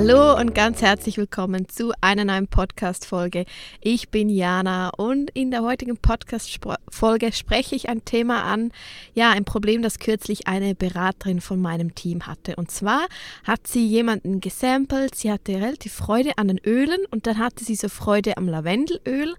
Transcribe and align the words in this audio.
Hallo 0.00 0.38
und 0.38 0.54
ganz 0.54 0.80
herzlich 0.80 1.16
willkommen 1.16 1.68
zu 1.68 1.92
einer 2.00 2.24
neuen 2.24 2.46
Podcast-Folge. 2.46 3.46
Ich 3.80 4.10
bin 4.10 4.28
Jana 4.28 4.90
und 4.90 5.28
in 5.30 5.50
der 5.50 5.62
heutigen 5.62 5.96
Podcast-Folge 5.96 7.32
spreche 7.32 7.74
ich 7.74 7.88
ein 7.88 8.04
Thema 8.04 8.44
an, 8.44 8.70
ja, 9.14 9.32
ein 9.32 9.44
Problem, 9.44 9.82
das 9.82 9.98
kürzlich 9.98 10.46
eine 10.46 10.76
Beraterin 10.76 11.40
von 11.40 11.60
meinem 11.60 11.96
Team 11.96 12.28
hatte. 12.28 12.54
Und 12.54 12.70
zwar 12.70 13.08
hat 13.42 13.66
sie 13.66 13.88
jemanden 13.88 14.38
gesampelt, 14.40 15.16
sie 15.16 15.32
hatte 15.32 15.54
relativ 15.54 15.94
Freude 15.94 16.38
an 16.38 16.46
den 16.46 16.60
Ölen 16.64 17.00
und 17.10 17.26
dann 17.26 17.38
hatte 17.38 17.64
sie 17.64 17.74
so 17.74 17.88
Freude 17.88 18.36
am 18.36 18.46
Lavendelöl 18.46 19.34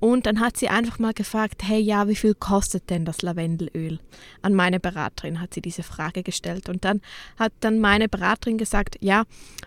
und 0.00 0.26
dann 0.26 0.40
hat 0.40 0.56
sie 0.56 0.68
einfach 0.68 0.98
mal 0.98 1.12
gefragt, 1.12 1.62
hey 1.64 1.80
ja, 1.80 2.06
wie 2.06 2.14
viel 2.14 2.34
kostet 2.34 2.88
denn 2.90 3.04
das 3.04 3.22
Lavendelöl? 3.22 3.98
An 4.42 4.54
meine 4.54 4.78
Beraterin 4.78 5.40
hat 5.40 5.54
sie 5.54 5.60
diese 5.60 5.82
Frage 5.82 6.22
gestellt. 6.22 6.68
Und 6.68 6.84
dann 6.84 7.00
hat 7.36 7.52
dann 7.60 7.80
meine 7.80 8.08
Beraterin 8.08 8.58
gesagt, 8.58 8.96
ja, 9.00 9.24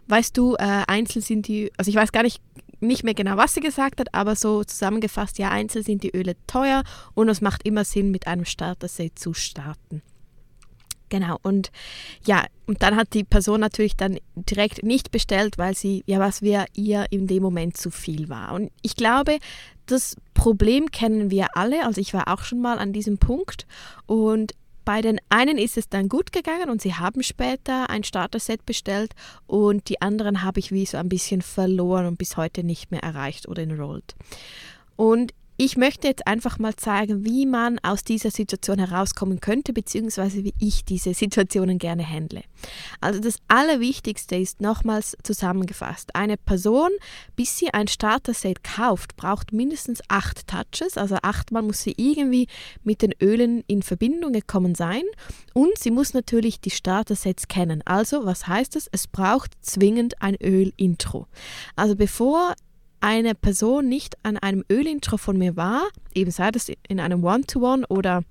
weißt 0.07 0.37
du, 0.37 0.55
äh, 0.55 0.83
einzeln 0.87 1.21
sind 1.21 1.47
die, 1.47 1.71
also 1.77 1.89
ich 1.89 1.95
weiß 1.95 2.13
gar 2.13 2.23
nicht, 2.23 2.41
nicht 2.79 3.03
mehr 3.03 3.13
genau, 3.13 3.37
was 3.37 3.53
sie 3.53 3.59
gesagt 3.59 3.99
hat, 3.99 4.13
aber 4.13 4.35
so 4.35 4.63
zusammengefasst, 4.63 5.37
ja, 5.37 5.49
einzeln 5.49 5.83
sind 5.83 6.03
die 6.03 6.15
Öle 6.15 6.35
teuer 6.47 6.83
und 7.13 7.29
es 7.29 7.41
macht 7.41 7.65
immer 7.65 7.83
Sinn, 7.83 8.09
mit 8.09 8.25
einem 8.25 8.45
Starter-Set 8.45 9.19
zu 9.19 9.33
starten. 9.33 10.01
Genau, 11.09 11.37
und 11.43 11.71
ja, 12.25 12.45
und 12.67 12.81
dann 12.81 12.95
hat 12.95 13.13
die 13.13 13.25
Person 13.25 13.59
natürlich 13.59 13.97
dann 13.97 14.17
direkt 14.35 14.81
nicht 14.81 15.11
bestellt, 15.11 15.57
weil 15.57 15.75
sie, 15.75 16.03
ja, 16.07 16.19
was 16.19 16.41
wir 16.41 16.65
ihr 16.73 17.05
in 17.09 17.27
dem 17.27 17.43
Moment 17.43 17.75
zu 17.75 17.91
viel 17.91 18.29
war. 18.29 18.53
Und 18.53 18.71
ich 18.81 18.95
glaube, 18.95 19.37
das 19.91 20.15
Problem 20.33 20.91
kennen 20.91 21.31
wir 21.31 21.55
alle, 21.55 21.85
also 21.85 22.01
ich 22.01 22.13
war 22.13 22.27
auch 22.27 22.43
schon 22.43 22.61
mal 22.61 22.79
an 22.79 22.93
diesem 22.93 23.17
Punkt. 23.17 23.67
Und 24.05 24.53
bei 24.83 25.01
den 25.01 25.19
einen 25.29 25.57
ist 25.57 25.77
es 25.77 25.89
dann 25.89 26.09
gut 26.09 26.31
gegangen 26.31 26.69
und 26.69 26.81
sie 26.81 26.95
haben 26.95 27.21
später 27.23 27.89
ein 27.89 28.03
Starter-Set 28.03 28.65
bestellt. 28.65 29.13
Und 29.45 29.89
die 29.89 30.01
anderen 30.01 30.43
habe 30.43 30.59
ich 30.59 30.71
wie 30.71 30.85
so 30.85 30.97
ein 30.97 31.09
bisschen 31.09 31.41
verloren 31.41 32.07
und 32.07 32.17
bis 32.17 32.37
heute 32.37 32.63
nicht 32.63 32.91
mehr 32.91 33.03
erreicht 33.03 33.47
oder 33.47 33.61
enrolled. 33.61 34.15
Und 34.95 35.33
ich 35.63 35.77
möchte 35.77 36.07
jetzt 36.07 36.25
einfach 36.25 36.57
mal 36.57 36.75
zeigen, 36.75 37.23
wie 37.23 37.45
man 37.45 37.77
aus 37.83 38.03
dieser 38.03 38.31
Situation 38.31 38.79
herauskommen 38.79 39.41
könnte, 39.41 39.73
beziehungsweise 39.73 40.43
wie 40.43 40.55
ich 40.59 40.85
diese 40.85 41.13
Situationen 41.13 41.77
gerne 41.77 42.03
handle. 42.03 42.41
Also 42.99 43.19
das 43.19 43.35
Allerwichtigste 43.47 44.37
ist 44.37 44.59
nochmals 44.59 45.15
zusammengefasst. 45.21 46.15
Eine 46.15 46.37
Person, 46.37 46.89
bis 47.35 47.59
sie 47.59 47.71
ein 47.75 47.87
Starter-Set 47.87 48.63
kauft, 48.63 49.15
braucht 49.17 49.53
mindestens 49.53 50.01
acht 50.07 50.47
Touches, 50.47 50.97
also 50.97 51.17
achtmal 51.21 51.61
muss 51.61 51.83
sie 51.83 51.93
irgendwie 51.95 52.47
mit 52.83 53.03
den 53.03 53.13
Ölen 53.21 53.63
in 53.67 53.83
Verbindung 53.83 54.33
gekommen 54.33 54.73
sein 54.73 55.03
und 55.53 55.77
sie 55.77 55.91
muss 55.91 56.15
natürlich 56.15 56.59
die 56.59 56.71
Starter-Sets 56.71 57.49
kennen. 57.49 57.83
Also 57.85 58.25
was 58.25 58.47
heißt 58.47 58.75
es? 58.75 58.89
Es 58.91 59.05
braucht 59.05 59.51
zwingend 59.61 60.23
ein 60.23 60.37
Öl-Intro. 60.41 61.27
Also 61.75 61.95
bevor 61.95 62.55
eine 63.01 63.35
Person 63.35 63.89
nicht 63.89 64.17
an 64.23 64.37
einem 64.37 64.63
Ölintro 64.71 65.17
von 65.17 65.37
mir 65.37 65.55
war, 65.55 65.83
eben 66.13 66.31
sei 66.31 66.51
das 66.51 66.71
in 66.87 66.99
einem 66.99 67.23
One-to-One 67.23 67.83
-One 67.83 67.89
oder 67.89 68.23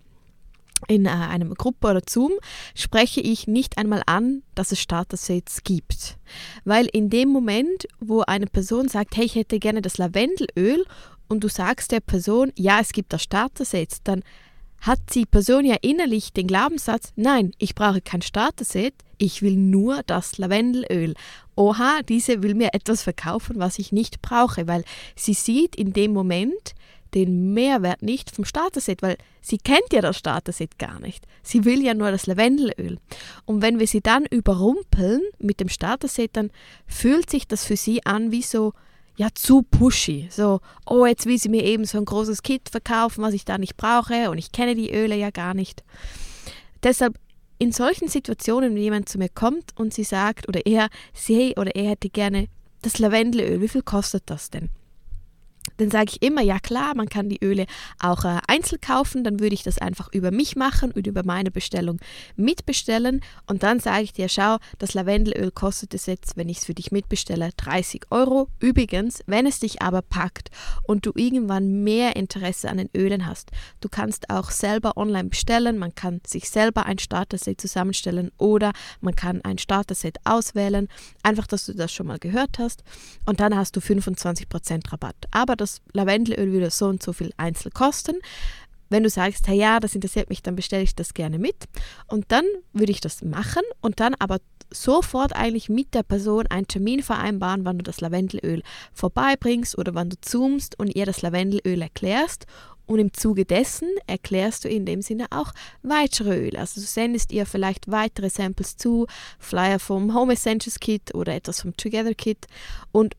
in 0.89 1.07
äh, 1.07 1.11
einem 1.11 1.55
Gruppe 1.55 1.89
oder 1.89 2.03
Zoom, 2.09 2.33
spreche 2.75 3.21
ich 3.21 3.47
nicht 3.47 3.79
einmal 3.79 4.03
an, 4.07 4.43
dass 4.55 4.73
es 4.73 4.81
Starter-Sets 4.81 5.63
gibt. 5.65 6.17
Weil 6.65 6.87
in 6.87 7.11
dem 7.11 7.29
Moment, 7.29 7.87
wo 7.99 8.23
eine 8.23 8.47
Person 8.47 8.89
sagt, 8.89 9.17
hey, 9.17 9.25
ich 9.25 9.35
hätte 9.35 9.59
gerne 9.59 9.83
das 9.83 9.99
Lavendelöl 9.99 10.85
und 11.29 11.45
du 11.45 11.49
sagst 11.49 11.93
der 11.93 12.01
Person, 12.01 12.53
ja, 12.57 12.81
es 12.81 12.93
gibt 12.93 13.13
das 13.13 13.23
Starter-Set, 13.23 13.99
dann 14.05 14.23
hat 14.81 15.01
die 15.15 15.27
Person 15.27 15.65
ja 15.65 15.77
innerlich 15.83 16.33
den 16.33 16.47
Glaubenssatz, 16.47 17.13
nein, 17.17 17.53
ich 17.59 17.75
brauche 17.75 18.01
kein 18.01 18.23
Starter-Set, 18.23 18.95
ich 19.19 19.43
will 19.43 19.57
nur 19.57 20.03
das 20.07 20.39
Lavendelöl. 20.39 21.15
Oha, 21.55 22.01
diese 22.09 22.43
will 22.43 22.55
mir 22.55 22.71
etwas 22.73 23.03
verkaufen, 23.03 23.59
was 23.59 23.79
ich 23.79 23.93
nicht 23.93 24.23
brauche, 24.23 24.67
weil 24.67 24.85
sie 25.15 25.35
sieht 25.35 25.77
in 25.77 25.93
dem 25.93 26.13
Moment 26.13 26.75
den 27.15 27.53
Mehrwert 27.53 28.03
nicht 28.03 28.31
vom 28.31 28.45
Starter-Set, 28.45 29.03
weil 29.03 29.17
sie 29.41 29.59
kennt 29.59 29.93
ja 29.93 30.01
das 30.01 30.17
Starter-Set 30.17 30.79
gar 30.79 31.01
nicht. 31.01 31.27
Sie 31.43 31.65
will 31.65 31.83
ja 31.83 31.93
nur 31.93 32.11
das 32.11 32.27
Lavendelöl. 32.27 32.99
Und 33.45 33.63
wenn 33.63 33.79
wir 33.79 33.87
sie 33.87 34.01
dann 34.01 34.25
überrumpeln 34.27 35.23
mit 35.39 35.61
dem 35.61 35.69
Starter-Set, 35.69 36.37
dann 36.37 36.51
fühlt 36.87 37.29
sich 37.29 37.47
das 37.47 37.65
für 37.65 37.77
sie 37.77 38.07
an 38.07 38.31
wie 38.31 38.43
so, 38.43 38.73
ja, 39.17 39.29
zu 39.35 39.63
pushy. 39.63 40.29
So, 40.31 40.61
oh, 40.87 41.07
jetzt 41.07 41.27
will 41.27 41.39
sie 41.39 41.49
mir 41.49 41.65
eben 41.65 41.85
so 41.85 41.99
ein 41.99 42.05
großes 42.05 42.43
Kit 42.43 42.69
verkaufen, 42.71 43.23
was 43.23 43.35
ich 43.35 43.45
da 43.45 43.59
nicht 43.59 43.77
brauche 43.77 44.31
und 44.31 44.39
ich 44.39 44.53
kenne 44.53 44.75
die 44.75 44.93
Öle 44.93 45.17
ja 45.17 45.31
gar 45.31 45.55
nicht. 45.55 45.83
Deshalb 46.83 47.19
in 47.59 47.73
solchen 47.73 48.09
Situationen, 48.09 48.75
wenn 48.75 48.83
jemand 48.83 49.09
zu 49.09 49.19
mir 49.19 49.29
kommt 49.29 49.73
und 49.77 49.93
sie 49.93 50.05
sagt, 50.05 50.49
oder 50.49 50.65
er, 50.65 50.89
sie 51.13 51.55
oder 51.57 51.75
er 51.77 51.91
hätte 51.91 52.09
gerne 52.09 52.47
das 52.83 52.99
Lavendelöl, 52.99 53.61
wie 53.61 53.69
viel 53.69 53.83
kostet 53.83 54.23
das 54.27 54.49
denn? 54.49 54.71
Dann 55.77 55.91
sage 55.91 56.11
ich 56.11 56.23
immer, 56.23 56.43
ja 56.43 56.59
klar, 56.59 56.95
man 56.95 57.09
kann 57.09 57.29
die 57.29 57.43
Öle 57.43 57.67
auch 57.99 58.25
äh, 58.25 58.39
einzeln 58.47 58.81
kaufen, 58.81 59.25
dann 59.25 59.41
würde 59.41 59.55
ich 59.55 59.63
das 59.63 59.79
einfach 59.79 60.09
über 60.13 60.31
mich 60.31 60.57
machen 60.57 60.93
und 60.93 61.07
über 61.07 61.23
meine 61.25 61.51
Bestellung 61.51 61.99
mitbestellen 62.37 63.21
und 63.47 63.63
dann 63.63 63.81
sage 63.81 64.05
ich 64.05 64.13
dir, 64.13 64.29
schau, 64.29 64.59
das 64.79 64.95
Lavendelöl 64.95 65.51
kostet 65.51 65.95
es 65.95 66.07
jetzt, 66.07 66.37
wenn 66.37 66.49
ich 66.49 66.59
es 66.59 66.65
für 66.65 66.75
dich 66.75 66.93
mitbestelle, 66.93 67.51
30 67.57 68.07
Euro. 68.11 68.49
Übrigens, 68.59 69.23
wenn 69.27 69.47
es 69.47 69.61
dich 69.61 69.83
aber 69.83 70.03
packt 70.03 70.51
und 70.85 71.07
du 71.07 71.13
irgendwann 71.15 71.83
mehr 71.83 72.17
Interesse 72.17 72.69
an 72.69 72.79
den 72.79 72.91
Ölen 72.97 73.27
hast, 73.27 73.51
du 73.81 73.89
kannst 73.89 74.31
auch 74.31 74.51
selber 74.51 74.97
online 74.97 75.29
bestellen, 75.29 75.79
man 75.79 75.95
kann 75.95 76.21
sich 76.27 76.51
selber 76.51 76.87
ein 76.87 76.99
Starter-Set 76.99 77.61
zusammenstellen 77.61 78.31
oder 78.39 78.73
man 79.01 79.15
kann 79.15 79.41
ein 79.43 79.59
Starter-Set 79.59 80.19
auswählen, 80.25 80.89
einfach, 81.23 81.47
dass 81.47 81.67
du 81.67 81.75
das 81.75 81.93
schon 81.93 82.07
mal 82.07 82.19
gehört 82.19 82.59
hast 82.59 82.83
und 83.27 83.41
dann 83.41 83.57
hast 83.57 83.77
du 83.77 83.81
25% 83.81 84.93
Rabatt. 84.93 85.17
Aber 85.31 85.57
das 85.61 85.81
Lavendelöl 85.93 86.53
würde 86.53 86.71
so 86.71 86.87
und 86.87 87.03
so 87.03 87.13
viel 87.13 87.33
einzeln 87.37 87.73
kosten. 87.73 88.17
Wenn 88.89 89.05
du 89.05 89.11
sagst, 89.11 89.47
hey 89.47 89.57
ja, 89.57 89.79
das 89.79 89.95
interessiert 89.95 90.31
mich, 90.31 90.43
dann 90.43 90.57
bestelle 90.57 90.83
ich 90.83 90.97
das 90.97 91.15
gerne 91.15 91.39
mit. 91.39 91.57
Und 92.09 92.27
dann 92.29 92.45
würde 92.73 92.91
ich 92.91 93.01
das 93.01 93.23
machen 93.23 93.63
und 93.81 94.01
dann 94.01 94.17
aber 94.19 94.39
sofort 94.73 95.35
eigentlich 95.35 95.69
mit 95.69 95.95
der 95.95 96.03
Person 96.03 96.47
einen 96.49 96.67
Termin 96.67 97.03
vereinbaren, 97.03 97.65
wann 97.65 97.79
du 97.79 97.85
das 97.85 98.01
Lavendelöl 98.01 98.63
vorbeibringst 98.93 99.77
oder 99.79 99.95
wann 99.95 100.11
du 100.11 100.17
zoomst 100.21 100.79
und 100.79 100.95
ihr 100.95 101.07
das 101.07 101.23
Lavendelöl 101.23 101.83
erklärst. 101.83 102.47
Und 102.87 102.99
im 102.99 103.13
Zuge 103.13 103.45
dessen 103.45 103.89
erklärst 104.09 104.65
du 104.65 104.69
in 104.69 104.85
dem 104.85 105.01
Sinne 105.01 105.27
auch 105.31 105.53
weitere 105.85 106.49
Öle. 106.49 106.59
Also 106.59 106.81
du 106.81 106.87
sendest 106.89 107.31
ihr 107.31 107.47
vielleicht 107.47 107.89
weitere 107.89 108.31
Samples 108.31 108.77
zu, 108.77 109.07
Flyer 109.39 109.79
vom 109.79 110.13
Home 110.13 110.33
Essentials 110.33 110.81
Kit 110.81 111.15
oder 111.15 111.33
etwas 111.35 111.61
vom 111.61 111.77
Together 111.77 112.15
Kit. 112.15 112.49
Und 112.91 113.15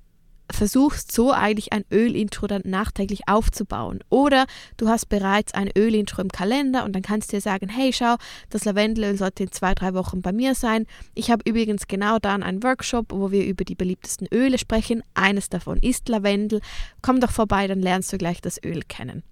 versuchst 0.53 1.11
so 1.11 1.31
eigentlich 1.31 1.73
ein 1.73 1.85
Ölintro 1.91 2.47
dann 2.47 2.61
nachträglich 2.65 3.27
aufzubauen. 3.27 3.99
Oder 4.09 4.45
du 4.77 4.87
hast 4.87 5.07
bereits 5.09 5.53
ein 5.53 5.69
Ölintro 5.77 6.21
im 6.21 6.29
Kalender 6.29 6.83
und 6.85 6.93
dann 6.93 7.01
kannst 7.01 7.31
du 7.31 7.37
dir 7.37 7.41
sagen, 7.41 7.69
hey 7.69 7.91
schau, 7.93 8.15
das 8.49 8.65
Lavendelöl 8.65 9.17
sollte 9.17 9.43
in 9.43 9.51
zwei, 9.51 9.73
drei 9.73 9.93
Wochen 9.93 10.21
bei 10.21 10.31
mir 10.31 10.55
sein. 10.55 10.85
Ich 11.13 11.31
habe 11.31 11.49
übrigens 11.49 11.87
genau 11.87 12.19
dann 12.19 12.43
einen 12.43 12.63
Workshop, 12.63 13.07
wo 13.11 13.31
wir 13.31 13.45
über 13.45 13.63
die 13.63 13.75
beliebtesten 13.75 14.27
Öle 14.33 14.57
sprechen. 14.57 15.03
Eines 15.13 15.49
davon 15.49 15.77
ist 15.79 16.09
Lavendel. 16.09 16.61
Komm 17.01 17.19
doch 17.19 17.31
vorbei, 17.31 17.67
dann 17.67 17.81
lernst 17.81 18.11
du 18.13 18.17
gleich 18.17 18.41
das 18.41 18.61
Öl 18.63 18.81
kennen. 18.87 19.23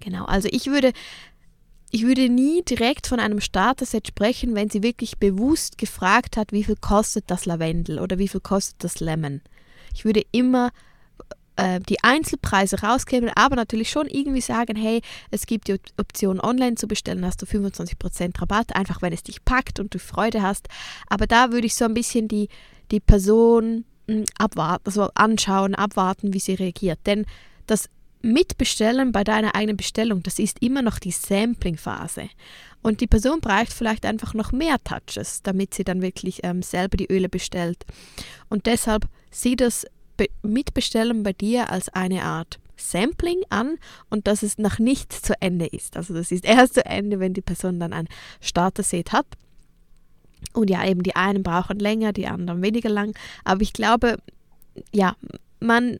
Genau, 0.00 0.24
also 0.24 0.48
ich 0.50 0.66
würde 0.66 0.92
ich 1.92 2.04
würde 2.04 2.28
nie 2.28 2.62
direkt 2.62 3.08
von 3.08 3.18
einem 3.18 3.40
Starter-Set 3.40 4.06
sprechen, 4.06 4.54
wenn 4.54 4.70
sie 4.70 4.84
wirklich 4.84 5.18
bewusst 5.18 5.76
gefragt 5.76 6.36
hat, 6.36 6.52
wie 6.52 6.62
viel 6.62 6.76
kostet 6.76 7.24
das 7.26 7.46
Lavendel 7.46 7.98
oder 7.98 8.18
wie 8.18 8.28
viel 8.28 8.40
kostet 8.40 8.84
das 8.84 9.00
Lemon. 9.00 9.40
Ich 9.94 10.04
würde 10.04 10.22
immer 10.32 10.70
äh, 11.56 11.80
die 11.80 12.02
Einzelpreise 12.02 12.80
rausgeben, 12.80 13.30
aber 13.34 13.56
natürlich 13.56 13.90
schon 13.90 14.06
irgendwie 14.06 14.40
sagen, 14.40 14.76
hey, 14.76 15.02
es 15.30 15.46
gibt 15.46 15.68
die 15.68 15.76
Option 15.98 16.40
online 16.40 16.76
zu 16.76 16.88
bestellen, 16.88 17.24
hast 17.24 17.42
du 17.42 17.46
25% 17.46 18.40
Rabatt, 18.40 18.74
einfach 18.74 19.02
wenn 19.02 19.12
es 19.12 19.22
dich 19.22 19.44
packt 19.44 19.78
und 19.78 19.92
du 19.92 19.98
Freude 19.98 20.42
hast. 20.42 20.68
Aber 21.08 21.26
da 21.26 21.52
würde 21.52 21.66
ich 21.66 21.74
so 21.74 21.84
ein 21.84 21.94
bisschen 21.94 22.28
die, 22.28 22.48
die 22.90 23.00
Person 23.00 23.84
hm, 24.08 24.24
abwarten, 24.38 24.82
also 24.86 25.10
anschauen, 25.14 25.74
abwarten, 25.74 26.32
wie 26.32 26.40
sie 26.40 26.54
reagiert. 26.54 26.98
Denn 27.06 27.26
das 27.66 27.88
Mitbestellen 28.22 29.12
bei 29.12 29.24
deiner 29.24 29.54
eigenen 29.54 29.76
Bestellung, 29.76 30.22
das 30.22 30.38
ist 30.38 30.62
immer 30.62 30.82
noch 30.82 30.98
die 30.98 31.10
Sampling-Phase. 31.10 32.28
Und 32.82 33.00
die 33.00 33.06
Person 33.06 33.40
braucht 33.40 33.72
vielleicht 33.72 34.06
einfach 34.06 34.34
noch 34.34 34.52
mehr 34.52 34.76
Touches, 34.84 35.42
damit 35.42 35.74
sie 35.74 35.84
dann 35.84 36.02
wirklich 36.02 36.40
ähm, 36.42 36.62
selber 36.62 36.96
die 36.96 37.10
Öle 37.10 37.28
bestellt. 37.28 37.84
Und 38.48 38.66
deshalb 38.66 39.06
sieh 39.30 39.56
das 39.56 39.86
Be 40.16 40.28
Mitbestellen 40.42 41.22
bei 41.22 41.32
dir 41.32 41.70
als 41.70 41.88
eine 41.90 42.24
Art 42.24 42.58
Sampling 42.76 43.42
an 43.50 43.78
und 44.08 44.26
dass 44.26 44.42
es 44.42 44.58
noch 44.58 44.78
nicht 44.78 45.12
zu 45.12 45.34
Ende 45.40 45.66
ist. 45.66 45.96
Also 45.96 46.14
das 46.14 46.32
ist 46.32 46.44
erst 46.46 46.74
zu 46.74 46.84
Ende, 46.84 47.20
wenn 47.20 47.34
die 47.34 47.42
Person 47.42 47.80
dann 47.80 47.92
ein 47.92 48.08
Starter-Set 48.40 49.12
hat. 49.12 49.26
Und 50.54 50.70
ja, 50.70 50.86
eben 50.86 51.02
die 51.02 51.16
einen 51.16 51.42
brauchen 51.42 51.78
länger, 51.78 52.12
die 52.12 52.26
anderen 52.26 52.62
weniger 52.62 52.88
lang. 52.88 53.14
Aber 53.44 53.60
ich 53.60 53.74
glaube, 53.74 54.16
ja, 54.92 55.16
man 55.60 55.98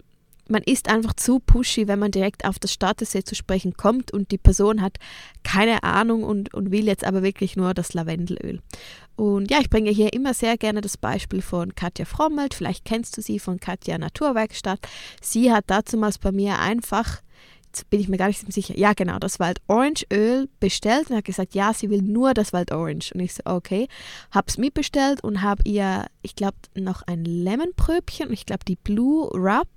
man 0.50 0.62
ist 0.62 0.88
einfach 0.88 1.14
zu 1.14 1.38
pushy, 1.38 1.88
wenn 1.88 1.98
man 1.98 2.10
direkt 2.10 2.44
auf 2.44 2.58
das 2.58 2.72
Starter-Set 2.72 3.26
zu 3.26 3.34
sprechen 3.34 3.74
kommt 3.74 4.12
und 4.12 4.30
die 4.30 4.38
Person 4.38 4.82
hat 4.82 4.98
keine 5.42 5.82
Ahnung 5.82 6.24
und, 6.24 6.52
und 6.54 6.70
will 6.70 6.86
jetzt 6.86 7.04
aber 7.04 7.22
wirklich 7.22 7.56
nur 7.56 7.74
das 7.74 7.94
Lavendelöl. 7.94 8.60
Und 9.16 9.50
ja, 9.50 9.58
ich 9.60 9.70
bringe 9.70 9.90
hier 9.90 10.12
immer 10.12 10.34
sehr 10.34 10.56
gerne 10.56 10.80
das 10.80 10.96
Beispiel 10.96 11.42
von 11.42 11.74
Katja 11.74 12.04
Frommelt. 12.04 12.54
Vielleicht 12.54 12.84
kennst 12.84 13.16
du 13.16 13.22
sie 13.22 13.38
von 13.38 13.60
Katja 13.60 13.98
Naturwerkstatt. 13.98 14.80
Sie 15.20 15.52
hat 15.52 15.64
dazumals 15.68 16.18
bei 16.18 16.32
mir 16.32 16.58
einfach 16.58 17.20
jetzt 17.70 17.88
bin 17.88 18.00
ich 18.00 18.08
mir 18.08 18.16
gar 18.16 18.26
nicht 18.26 18.52
sicher, 18.52 18.76
ja 18.76 18.94
genau, 18.94 19.18
das 19.18 19.38
Wild 19.38 19.60
Orange 19.68 20.04
Öl 20.12 20.48
bestellt 20.58 21.10
und 21.10 21.16
hat 21.16 21.24
gesagt, 21.24 21.54
ja, 21.54 21.72
sie 21.72 21.88
will 21.88 22.02
nur 22.02 22.34
das 22.34 22.52
Wild 22.52 22.72
Orange. 22.72 23.12
Und 23.14 23.20
ich 23.20 23.34
so, 23.34 23.42
okay, 23.44 23.86
habe 24.32 24.46
es 24.48 24.58
mitbestellt 24.58 25.22
und 25.22 25.42
habe 25.42 25.62
ihr, 25.64 26.06
ich 26.22 26.34
glaube, 26.34 26.56
noch 26.74 27.02
ein 27.02 27.24
Lemonpröbchen 27.24 28.28
und 28.28 28.32
ich 28.32 28.46
glaube 28.46 28.64
die 28.66 28.76
Blue 28.76 29.28
Rub 29.28 29.68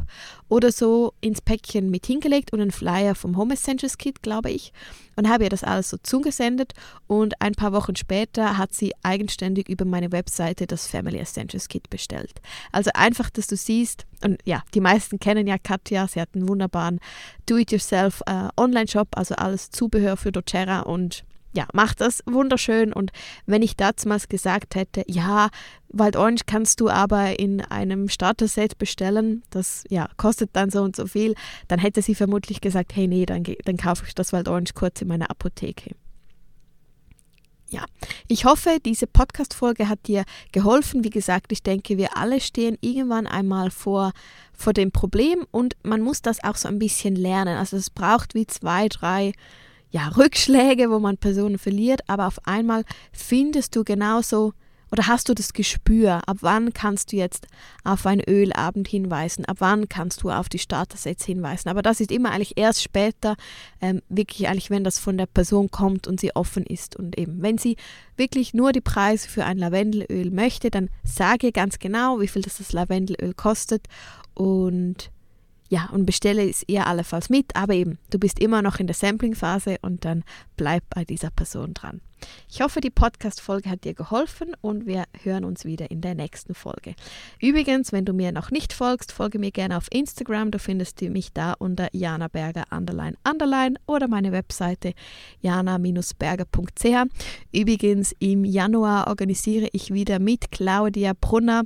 oder 0.50 0.72
so 0.72 1.13
ins 1.22 1.42
Päckchen 1.42 1.92
mit 1.92 2.06
hingelegt 2.06 2.51
und 2.51 2.62
einen 2.62 2.72
Flyer 2.72 3.13
vom 3.13 3.38
Home 3.38 3.54
Essentials 3.54 3.98
Kit, 3.98 4.24
glaube 4.24 4.50
ich 4.50 4.74
und 5.16 5.30
habe 5.30 5.44
ihr 5.44 5.50
das 5.50 5.63
alles 5.63 5.89
so 5.89 5.98
zugesendet 6.01 6.74
und 7.07 7.42
ein 7.42 7.54
paar 7.54 7.74
Wochen 7.74 7.96
später 7.96 8.57
hat 8.57 8.74
sie 8.74 8.94
eigenständig 9.04 9.69
über 9.69 9.86
meine 9.86 10.12
Webseite 10.12 10.68
das 10.68 10.88
Family 10.88 11.18
Essentials 11.18 11.68
Kit 11.68 11.89
bestellt. 11.89 12.42
Also 12.72 12.92
einfach, 12.94 13.30
dass 13.30 13.48
du 13.48 13.56
siehst, 13.56 14.06
und 14.24 14.40
ja, 14.46 14.64
die 14.74 14.81
meisten 14.81 15.20
kennen 15.20 15.48
ja 15.48 15.58
Katja, 15.58 16.08
sie 16.08 16.22
hat 16.22 16.30
einen 16.34 16.48
wunderbaren 16.48 17.00
Do-it-yourself 17.46 18.22
äh, 18.25 18.50
Online-Shop, 18.58 19.10
also 19.16 19.36
alles 19.36 19.70
Zubehör 19.70 20.18
für 20.18 20.31
doTERRA 20.31 20.81
und 20.81 21.24
ja, 21.56 21.68
macht 21.74 22.02
das 22.02 22.24
wunderschön. 22.25 22.92
Und 22.94 23.12
wenn 23.46 23.62
ich 23.62 23.75
damals 23.78 24.28
gesagt 24.28 24.75
hätte, 24.75 25.04
ja, 25.08 25.50
Wild 25.90 26.16
Orange 26.16 26.44
kannst 26.48 26.80
du 26.80 26.90
aber 26.90 27.40
in 27.40 27.62
einem 27.62 28.10
Starter-Set 28.10 28.78
bestellen, 28.80 29.44
das 29.52 29.84
ja, 29.90 30.10
kostet 30.18 30.50
dann 30.54 30.72
so 30.72 30.81
und 30.81 30.96
so 30.96 31.06
viel, 31.06 31.36
dann 31.68 31.80
hätte 31.80 32.02
sie 32.02 32.16
vermutlich 32.16 32.60
gesagt, 32.60 32.96
hey, 32.96 33.08
nee, 33.08 33.25
dann, 33.25 33.44
dann 33.66 33.78
kaufe 33.78 34.06
ich 34.08 34.16
das 34.16 34.34
Wild 34.34 34.48
Orange 34.48 34.74
kurz 34.74 35.02
in 35.02 35.08
meiner 35.08 35.30
Apotheke. 35.30 35.92
Ja, 37.74 37.86
ich 38.28 38.46
hoffe, 38.46 38.78
diese 38.86 39.08
Podcast-Folge 39.08 39.90
hat 39.90 40.06
dir 40.06 40.25
geholfen. 40.52 41.04
Wie 41.04 41.10
gesagt, 41.10 41.52
ich 41.52 41.64
denke, 41.64 41.98
wir 41.98 42.16
alle 42.16 42.40
stehen 42.40 42.78
irgendwann 42.81 43.25
einmal 43.25 43.72
vor, 43.72 44.12
vor 44.54 44.74
dem 44.74 44.92
Problem 44.92 45.48
und 45.50 45.75
man 45.81 46.02
muss 46.02 46.22
das 46.22 46.44
auch 46.44 46.56
so 46.56 46.68
ein 46.68 46.78
bisschen 46.78 47.16
lernen. 47.16 47.58
Also 47.58 47.75
es 47.78 47.90
braucht 47.90 48.36
wie 48.36 48.46
zwei, 48.46 48.90
drei 48.90 49.34
ja, 49.90 50.10
Rückschläge, 50.10 50.92
wo 50.92 51.00
man 51.00 51.18
Personen 51.18 51.58
verliert, 51.58 52.02
aber 52.06 52.28
auf 52.28 52.46
einmal 52.46 52.84
findest 53.12 53.75
du 53.75 53.84
genauso 53.84 54.54
oder 54.94 55.07
hast 55.07 55.28
du 55.28 55.34
das 55.34 55.54
Gespür, 55.54 56.22
ab 56.28 56.38
wann 56.42 56.72
kannst 56.72 57.12
du 57.12 57.16
jetzt 57.16 57.48
auf 57.84 58.06
einen 58.06 58.22
Ölabend 58.30 58.88
hinweisen, 58.88 59.44
ab 59.45 59.56
wann 59.57 59.90
kannst 59.90 60.22
du 60.22 60.30
auf 60.30 60.50
die 60.50 60.60
Starter-Sets 60.60 61.25
hinweisen. 61.25 61.69
Aber 61.69 61.81
das 61.81 62.00
ist 62.00 62.12
immer 62.12 62.30
eigentlich 62.30 62.57
erst 62.57 62.84
später, 62.84 63.36
ähm, 63.81 64.04
wirklich 64.07 64.48
eigentlich, 64.48 64.69
wenn 64.69 64.84
das 64.84 65.00
von 65.00 65.18
der 65.18 65.25
Person 65.25 65.72
kommt 65.72 66.06
und 66.06 66.19
sie 66.19 66.36
offen 66.36 66.63
ist. 66.63 66.95
Und 66.95 67.18
eben, 67.18 67.42
wenn 67.42 67.57
sie 67.57 67.75
wirklich 68.18 68.54
nur 68.54 68.72
die 68.72 68.81
Preise 68.81 69.28
für 69.28 69.45
ein 69.45 69.57
Lavendelöl 69.57 70.30
möchte, 70.30 70.69
dann 70.69 70.92
sage 71.04 71.51
ganz 71.51 71.80
genau, 71.80 72.19
wie 72.19 72.28
viel 72.28 72.44
das, 72.44 72.60
das 72.60 72.72
Lavendelöl 72.72 73.34
kostet 73.34 73.88
und 74.36 75.10
ja, 75.69 75.89
und 75.92 76.06
bestelle 76.06 76.48
es 76.48 76.63
ihr 76.68 76.86
allenfalls 76.86 77.31
mit, 77.31 77.56
aber 77.56 77.74
eben, 77.74 77.98
du 78.12 78.19
bist 78.19 78.38
immer 78.38 78.62
noch 78.62 78.80
in 78.80 78.86
der 78.86 78.96
Sampling-Phase 78.96 79.78
und 79.81 80.06
dann 80.06 80.24
bleib 80.56 80.84
bei 80.92 81.04
dieser 81.04 81.31
Person 81.31 81.74
dran. 81.74 82.00
Ich 82.50 82.62
hoffe, 82.62 82.81
die 82.81 82.90
Podcast-Folge 82.90 83.70
hat 83.70 83.84
dir 83.84 83.94
geholfen 83.94 84.56
und 84.62 84.86
wir 84.86 85.06
hören 85.24 85.44
uns 85.44 85.66
wieder 85.66 85.90
in 85.92 86.02
der 86.02 86.16
nächsten 86.16 86.54
Folge. 86.54 86.96
Übrigens, 87.42 87.92
wenn 87.92 88.06
du 88.06 88.14
mir 88.14 88.31
noch 88.31 88.52
nicht 88.52 88.74
folgst, 88.74 89.12
folge 89.12 89.40
mir 89.40 89.52
gerne 89.52 89.78
auf 89.78 89.88
Instagram. 89.92 90.52
Du 90.52 90.60
findest 90.60 91.02
mich 91.02 91.34
da 91.34 91.54
unter 91.54 91.88
Jana 91.94 92.28
Berger 92.28 92.66
underline 92.72 93.18
underline 93.28 93.75
oder 93.88 94.08
meine 94.08 94.31
Webseite 94.31 94.94
jana-berger.ch. 95.42 96.86
Übrigens, 97.52 98.16
im 98.20 98.46
Januar 98.46 99.08
organisiere 99.08 99.70
ich 99.74 99.94
wieder 99.94 100.20
mit 100.20 100.52
Claudia 100.52 101.14
Brunner 101.20 101.64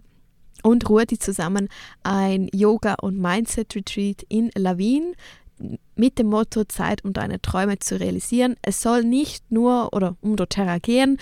und 0.64 0.90
Rudi 0.90 1.20
zusammen 1.20 1.70
ein 2.04 2.50
Yoga- 2.54 2.98
und 3.02 3.20
Mindset-Retreat 3.20 4.24
in 4.30 4.52
Lawin 4.56 5.14
mit 5.96 6.20
dem 6.20 6.28
Motto 6.28 6.66
Zeit, 6.66 7.04
um 7.04 7.14
deine 7.14 7.42
Träume 7.42 7.80
zu 7.80 8.00
realisieren. 8.00 8.56
Es 8.62 8.82
soll 8.82 9.04
nicht 9.04 9.52
nur 9.52 9.94
oder 9.94 10.16
um 10.22 10.36
doTERRA 10.36 10.78
gehen, 10.78 11.18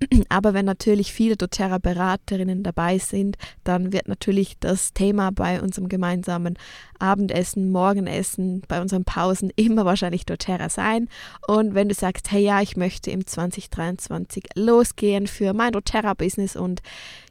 aber 0.28 0.54
wenn 0.54 0.64
natürlich 0.64 1.12
viele 1.12 1.36
doTERRA-Beraterinnen 1.36 2.62
dabei 2.62 2.98
sind, 2.98 3.36
dann 3.64 3.92
wird 3.92 4.08
natürlich 4.08 4.58
das 4.58 4.92
Thema 4.92 5.30
bei 5.30 5.60
unserem 5.60 5.88
gemeinsamen 5.88 6.56
Abendessen, 6.98 7.70
Morgenessen, 7.70 8.62
bei 8.68 8.80
unseren 8.80 9.04
Pausen 9.04 9.50
immer 9.56 9.84
wahrscheinlich 9.84 10.26
doTERRA 10.26 10.68
sein. 10.68 11.08
Und 11.46 11.74
wenn 11.74 11.88
du 11.88 11.94
sagst, 11.94 12.30
hey 12.30 12.42
ja, 12.42 12.60
ich 12.60 12.76
möchte 12.76 13.10
im 13.10 13.26
2023 13.26 14.44
losgehen 14.54 15.26
für 15.26 15.52
mein 15.52 15.72
doTERRA-Business 15.72 16.56
und 16.56 16.82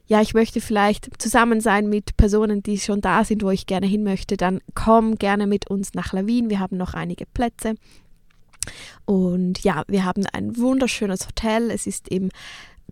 ja, 0.09 0.21
ich 0.21 0.33
möchte 0.33 0.61
vielleicht 0.61 1.21
zusammen 1.21 1.59
sein 1.59 1.89
mit 1.89 2.15
Personen, 2.15 2.63
die 2.63 2.79
schon 2.79 3.01
da 3.01 3.25
sind, 3.25 3.43
wo 3.43 3.49
ich 3.49 3.65
gerne 3.65 3.87
hin 3.87 4.03
möchte, 4.03 4.37
dann 4.37 4.61
komm 4.73 5.15
gerne 5.15 5.47
mit 5.47 5.69
uns 5.69 5.93
nach 5.95 6.13
Lawin. 6.13 6.49
Wir 6.49 6.61
haben 6.61 6.77
noch 6.77 6.93
einige 6.93 7.25
Plätze. 7.25 7.75
Und 9.05 9.63
ja, 9.63 9.83
wir 9.87 10.05
haben 10.05 10.25
ein 10.33 10.57
wunderschönes 10.57 11.27
Hotel. 11.27 11.71
Es 11.71 11.87
ist 11.87 12.09
im 12.09 12.29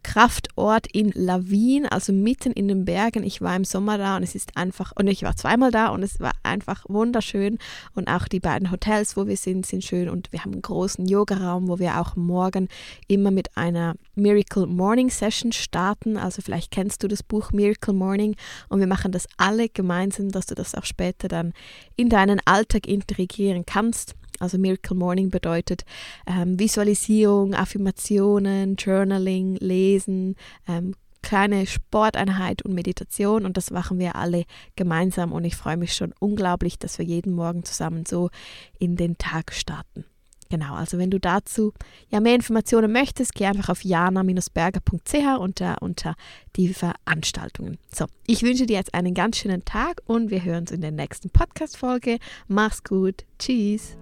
Kraftort 0.06 0.86
in 0.94 1.12
Lawin, 1.16 1.88
also 1.88 2.14
mitten 2.14 2.52
in 2.52 2.68
den 2.68 2.86
Bergen. 2.86 3.24
Ich 3.24 3.42
war 3.42 3.56
im 3.56 3.64
Sommer 3.64 3.98
da 3.98 4.18
und 4.18 4.24
es 4.24 4.36
ist 4.36 4.56
einfach, 4.56 4.92
und 4.96 5.08
ich 5.08 5.24
war 5.24 5.36
zweimal 5.36 5.72
da 5.72 5.88
und 5.88 6.04
es 6.04 6.20
war 6.20 6.34
einfach 6.44 6.86
wunderschön. 6.88 7.58
Und 7.96 8.08
auch 8.08 8.28
die 8.28 8.40
beiden 8.40 8.70
Hotels, 8.70 9.18
wo 9.18 9.26
wir 9.26 9.36
sind, 9.36 9.66
sind 9.66 9.84
schön. 9.84 10.08
Und 10.08 10.32
wir 10.32 10.42
haben 10.44 10.54
einen 10.54 10.62
großen 10.62 11.08
Yogaraum, 11.08 11.68
wo 11.68 11.80
wir 11.80 12.00
auch 12.00 12.16
morgen 12.16 12.70
immer 13.08 13.32
mit 13.32 13.58
einer 13.58 13.96
Miracle 14.14 14.68
Morning 14.68 15.10
Session 15.10 15.52
starten. 15.52 16.18
Also 16.18 16.44
vielleicht 16.44 16.70
kennst 16.70 17.02
du 17.02 17.08
das 17.08 17.24
Buch 17.24 17.52
Miracle 17.52 17.96
Morning 17.96 18.36
und 18.70 18.80
wir 18.80 18.88
machen 18.88 19.12
das 19.12 19.28
alle 19.38 19.70
gemeinsam, 19.70 20.32
dass 20.32 20.46
du 20.46 20.54
das 20.54 20.76
auch 20.76 20.86
später 20.86 21.28
dann 21.28 21.54
in 21.96 22.10
deinen 22.10 22.40
Alltag 22.46 22.88
integrieren 22.88 23.66
kannst. 23.66 24.14
Also 24.40 24.58
Miracle 24.58 24.96
Morning 24.96 25.30
bedeutet 25.30 25.86
ähm, 26.28 26.60
Visualisierung, 26.60 27.54
Affirmationen, 27.54 28.76
Journaling, 28.76 29.56
Lesen, 29.58 30.36
ähm, 30.68 30.94
kleine 31.22 31.66
Sporteinheit 31.66 32.62
und 32.62 32.76
Meditation 32.76 33.46
und 33.46 33.58
das 33.58 33.72
machen 33.72 33.98
wir 33.98 34.16
alle 34.16 34.46
gemeinsam 34.76 35.32
und 35.32 35.44
ich 35.44 35.56
freue 35.56 35.76
mich 35.76 35.94
schon 35.94 36.14
unglaublich, 36.20 36.78
dass 36.78 37.00
wir 37.00 37.06
jeden 37.06 37.34
Morgen 37.34 37.64
zusammen 37.64 38.06
so 38.06 38.30
in 38.78 38.96
den 38.96 39.18
Tag 39.18 39.52
starten. 39.52 40.06
Genau, 40.50 40.76
also 40.76 41.00
wenn 41.00 41.10
du 41.10 41.20
dazu 41.20 41.74
ja 42.10 42.20
mehr 42.20 42.36
Informationen 42.36 42.92
möchtest, 42.92 43.34
geh 43.34 43.46
einfach 43.46 43.70
auf 43.70 43.84
jana-berger.ch 43.84 45.40
unter, 45.40 45.82
unter 45.82 46.16
die 46.56 46.74
Veranstaltungen. 46.74 47.80
So, 47.94 48.06
ich 48.28 48.44
wünsche 48.44 48.68
dir 48.68 48.78
jetzt 48.78 48.94
einen 48.94 49.16
ganz 49.16 49.38
schönen 49.38 49.66
Tag 49.66 50.02
und 50.06 50.30
wir 50.30 50.44
hören 50.44 50.62
uns 50.62 50.72
in 50.72 50.82
der 50.82 50.92
nächsten 50.92 51.32
Podcast-Folge. 51.32 52.20
Mach's 52.48 52.84
gut. 52.84 53.26
Tschüss. 53.40 53.98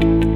Bye. 0.00 0.35